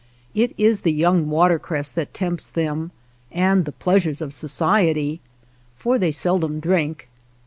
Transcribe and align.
It 0.33 0.55
is 0.57 0.81
the 0.81 0.91
young 0.91 1.29
watercress 1.29 1.91
that 1.91 2.11
tempts 2.11 2.47
them 2.49 2.89
and 3.31 3.65
the 3.65 3.71
pleasures 3.71 4.19
of 4.19 4.33
society, 4.33 5.21
for 5.77 5.99
they 5.99 6.09
seldom 6.09 6.59
drink. 6.59 7.07